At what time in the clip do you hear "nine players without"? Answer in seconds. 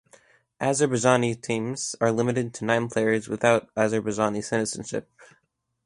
2.65-3.71